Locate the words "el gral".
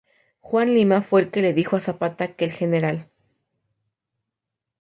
2.45-3.07